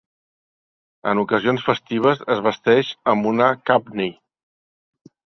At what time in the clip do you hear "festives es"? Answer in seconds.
1.67-2.41